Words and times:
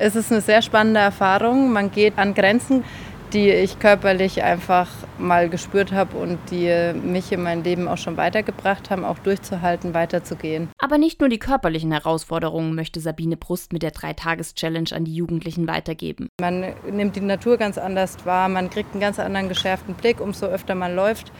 Es 0.00 0.14
ist 0.14 0.30
eine 0.30 0.40
sehr 0.40 0.62
spannende 0.62 1.00
Erfahrung. 1.00 1.72
Man 1.72 1.90
geht 1.90 2.18
an 2.18 2.32
Grenzen, 2.32 2.84
die 3.32 3.50
ich 3.50 3.80
körperlich 3.80 4.44
einfach 4.44 4.88
mal 5.18 5.48
gespürt 5.48 5.90
habe 5.90 6.16
und 6.16 6.38
die 6.52 6.92
mich 6.94 7.32
in 7.32 7.42
meinem 7.42 7.64
Leben 7.64 7.88
auch 7.88 7.98
schon 7.98 8.16
weitergebracht 8.16 8.90
haben, 8.90 9.04
auch 9.04 9.18
durchzuhalten, 9.18 9.94
weiterzugehen. 9.94 10.68
Aber 10.78 10.98
nicht 10.98 11.18
nur 11.18 11.28
die 11.28 11.40
körperlichen 11.40 11.90
Herausforderungen 11.90 12.76
möchte 12.76 13.00
Sabine 13.00 13.36
Brust 13.36 13.72
mit 13.72 13.82
der 13.82 13.90
Dreitages-Challenge 13.90 14.90
an 14.92 15.04
die 15.04 15.14
Jugendlichen 15.14 15.66
weitergeben. 15.66 16.28
Man 16.40 16.74
nimmt 16.88 17.16
die 17.16 17.20
Natur 17.20 17.56
ganz 17.56 17.76
anders 17.76 18.24
wahr, 18.24 18.48
man 18.48 18.70
kriegt 18.70 18.92
einen 18.92 19.00
ganz 19.00 19.18
anderen 19.18 19.48
geschärften 19.48 19.94
Blick, 19.94 20.20
umso 20.20 20.46
öfter 20.46 20.76
man 20.76 20.94
läuft. 20.94 21.32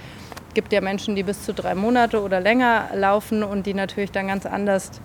Es 0.49 0.55
gibt 0.55 0.73
ja 0.73 0.81
Menschen, 0.81 1.15
die 1.15 1.23
bis 1.23 1.45
zu 1.45 1.55
drei 1.55 1.77
Monate 1.77 2.21
oder 2.21 2.41
länger 2.41 2.89
laufen 2.93 3.45
und 3.45 3.67
die 3.67 3.75
natürlich 3.75 4.11
dann 4.11 4.27
ganz 4.27 4.47
anders 4.47 5.01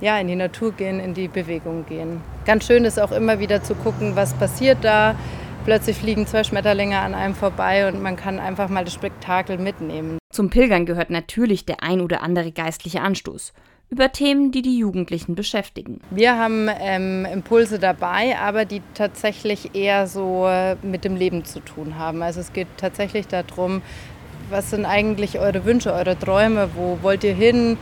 ja, 0.00 0.18
in 0.18 0.28
die 0.28 0.36
Natur 0.36 0.72
gehen, 0.72 1.00
in 1.00 1.14
die 1.14 1.28
Bewegung 1.28 1.86
gehen. 1.86 2.20
Ganz 2.44 2.66
schön 2.66 2.84
ist 2.84 3.00
auch 3.00 3.12
immer 3.12 3.38
wieder 3.38 3.62
zu 3.62 3.74
gucken, 3.74 4.16
was 4.16 4.34
passiert 4.34 4.78
da. 4.82 5.14
Plötzlich 5.64 5.96
fliegen 5.96 6.26
zwei 6.26 6.44
Schmetterlinge 6.44 6.98
an 6.98 7.14
einem 7.14 7.34
vorbei 7.34 7.88
und 7.88 8.00
man 8.00 8.16
kann 8.16 8.38
einfach 8.38 8.68
mal 8.68 8.84
das 8.84 8.94
Spektakel 8.94 9.58
mitnehmen. 9.58 10.18
Zum 10.30 10.50
Pilgern 10.50 10.86
gehört 10.86 11.10
natürlich 11.10 11.66
der 11.66 11.82
ein 11.82 12.00
oder 12.00 12.22
andere 12.22 12.52
geistliche 12.52 13.00
Anstoß 13.00 13.52
über 13.88 14.10
Themen, 14.10 14.50
die 14.50 14.62
die 14.62 14.78
Jugendlichen 14.78 15.36
beschäftigen. 15.36 16.00
Wir 16.10 16.36
haben 16.36 16.68
ähm, 16.80 17.24
Impulse 17.24 17.78
dabei, 17.78 18.36
aber 18.38 18.64
die 18.64 18.82
tatsächlich 18.94 19.74
eher 19.74 20.08
so 20.08 20.48
mit 20.82 21.04
dem 21.04 21.16
Leben 21.16 21.44
zu 21.44 21.60
tun 21.60 21.98
haben. 21.98 22.22
Also 22.22 22.40
es 22.40 22.52
geht 22.52 22.66
tatsächlich 22.76 23.28
darum, 23.28 23.82
was 24.50 24.70
sind 24.70 24.86
eigentlich 24.86 25.38
eure 25.38 25.64
Wünsche, 25.64 25.92
eure 25.92 26.18
Träume, 26.18 26.70
wo 26.74 26.98
wollt 27.02 27.24
ihr 27.24 27.34
hin? 27.34 27.78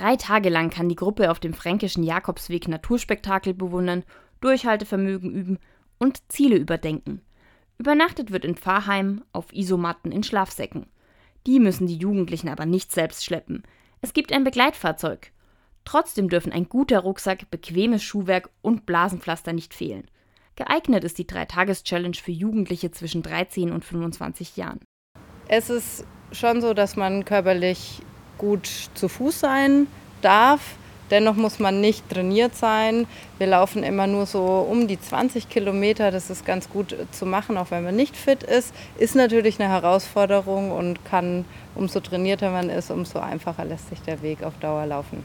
Drei 0.00 0.16
Tage 0.16 0.48
lang 0.48 0.70
kann 0.70 0.88
die 0.88 0.96
Gruppe 0.96 1.30
auf 1.30 1.40
dem 1.40 1.52
fränkischen 1.52 2.02
Jakobsweg 2.02 2.68
Naturspektakel 2.68 3.52
bewundern, 3.52 4.02
Durchhaltevermögen 4.40 5.30
üben 5.30 5.58
und 5.98 6.22
Ziele 6.32 6.56
überdenken. 6.56 7.20
Übernachtet 7.76 8.30
wird 8.30 8.46
in 8.46 8.56
Pfarrheim, 8.56 9.22
auf 9.34 9.52
Isomatten 9.52 10.10
in 10.10 10.22
Schlafsäcken. 10.22 10.86
Die 11.46 11.60
müssen 11.60 11.86
die 11.86 11.98
Jugendlichen 11.98 12.48
aber 12.48 12.64
nicht 12.64 12.92
selbst 12.92 13.26
schleppen. 13.26 13.62
Es 14.00 14.14
gibt 14.14 14.32
ein 14.32 14.42
Begleitfahrzeug. 14.42 15.32
Trotzdem 15.84 16.30
dürfen 16.30 16.52
ein 16.52 16.70
guter 16.70 17.00
Rucksack, 17.00 17.50
bequemes 17.50 18.02
Schuhwerk 18.02 18.48
und 18.62 18.86
Blasenpflaster 18.86 19.52
nicht 19.52 19.74
fehlen. 19.74 20.06
Geeignet 20.56 21.04
ist 21.04 21.18
die 21.18 21.26
Dreitages-Challenge 21.26 22.16
für 22.16 22.32
Jugendliche 22.32 22.90
zwischen 22.90 23.22
13 23.22 23.70
und 23.70 23.84
25 23.84 24.56
Jahren. 24.56 24.80
Es 25.46 25.68
ist 25.68 26.06
schon 26.32 26.62
so, 26.62 26.72
dass 26.72 26.96
man 26.96 27.26
körperlich 27.26 28.00
gut 28.40 28.68
zu 28.94 29.08
Fuß 29.08 29.38
sein 29.38 29.86
darf. 30.22 30.60
Dennoch 31.10 31.34
muss 31.34 31.58
man 31.58 31.80
nicht 31.80 32.08
trainiert 32.08 32.54
sein. 32.54 33.06
Wir 33.38 33.48
laufen 33.48 33.82
immer 33.82 34.06
nur 34.06 34.26
so 34.26 34.44
um 34.70 34.86
die 34.86 34.98
20 34.98 35.48
Kilometer. 35.48 36.10
Das 36.10 36.30
ist 36.30 36.46
ganz 36.46 36.70
gut 36.70 36.96
zu 37.10 37.26
machen, 37.26 37.58
auch 37.58 37.70
wenn 37.70 37.84
man 37.84 37.96
nicht 37.96 38.16
fit 38.16 38.42
ist. 38.42 38.72
Ist 38.96 39.16
natürlich 39.16 39.60
eine 39.60 39.68
Herausforderung 39.68 40.70
und 40.70 41.04
kann, 41.04 41.44
umso 41.74 42.00
trainierter 42.00 42.50
man 42.50 42.70
ist, 42.70 42.90
umso 42.90 43.18
einfacher 43.18 43.64
lässt 43.64 43.88
sich 43.88 44.00
der 44.02 44.22
Weg 44.22 44.42
auf 44.42 44.54
Dauer 44.60 44.86
laufen. 44.86 45.24